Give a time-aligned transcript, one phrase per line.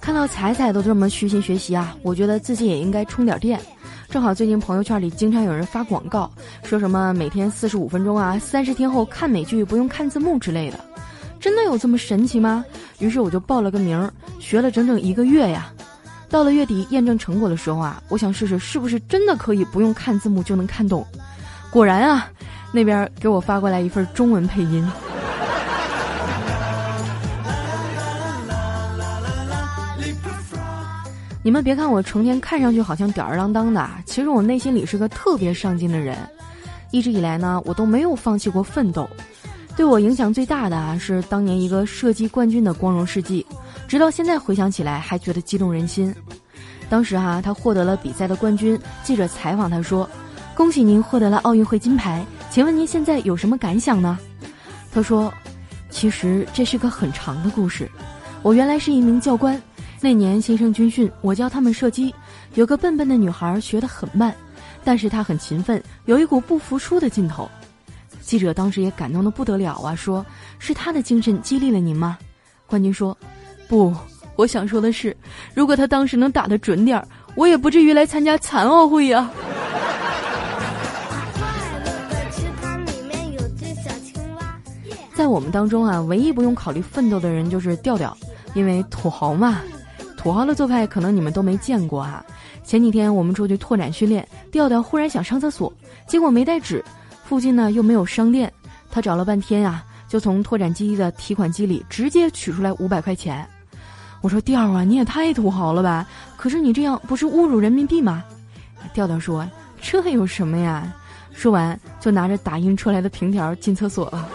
[0.00, 3.60] 看到彩彩都这么虚心学习啊，我觉得自己也应该充点电。
[4.08, 6.30] 正好最近朋友圈里经常有人发广告，
[6.62, 10.80] 说什么每天四十五分钟啊，三十天后看美剧不用看字幕之类的，
[11.38, 12.64] 真的有这么神奇吗？
[13.00, 14.10] 于是我就报了个名，
[14.40, 15.70] 学了整整一个月呀。
[16.30, 21.06] 到了月底验证成果的时候啊，我想试试是不是真的可以不用看字幕就能看懂。
[21.70, 22.30] 果然啊，
[22.72, 24.90] 那边给我发过来一份中文配音。
[31.48, 36.14] 你们别看我成天看上去好像吊儿郎当的，其实我内心里是个特别上进的人。
[36.90, 39.08] 一直以来呢，我都没有放弃过奋斗。
[39.74, 43.46] 对我影响最大的啊，是当年一个射击冠军的光荣事迹，
[43.88, 46.14] 直到现在回想起来还觉得激动人心。
[46.90, 50.06] 当时哈，他获得了比赛的冠军，记者采访他说
[50.54, 54.18] ：“恭喜您获得了奥运会金牌，请问您现在有什么感想呢？”
[54.92, 55.32] 他说
[55.88, 57.90] ：“其实这是个很长的故事。
[58.42, 59.58] 我原来是一名教官。”
[60.00, 62.14] 那年新生军训，我教他们射击，
[62.54, 64.34] 有个笨笨的女孩学得很慢，
[64.84, 67.48] 但是她很勤奋，有一股不服输的劲头。
[68.20, 70.24] 记者当时也感动的不得了啊，说
[70.60, 72.16] 是她的精神激励了您吗？
[72.66, 73.16] 冠军说，
[73.66, 73.92] 不，
[74.36, 75.16] 我想说的是，
[75.52, 79.28] 如果她当时能打得准点儿，我也不至于来参加残奥会呀。
[85.12, 88.16] 在我们当中啊，唯一不用考虑奋斗的人就是调调，
[88.54, 89.60] 因为土豪嘛。
[90.18, 92.22] 土豪的做派可能你们都没见过啊。
[92.64, 95.72] 前几天我们出去拓展训练，调调忽然想上厕所，
[96.06, 96.84] 结果没带纸，
[97.24, 98.52] 附近呢又没有商店，
[98.90, 103.46] 他找了半天呀，就从拓展基地的提款机里直接取出来五百块钱。
[104.20, 106.06] 我说调啊，你也太土豪了吧？
[106.36, 108.24] 可是你这样不是侮辱人民币吗？
[108.92, 109.48] 调调说
[109.80, 110.92] ：“这有什么呀？”
[111.32, 114.28] 说完就拿着打印出来的凭条进厕所了。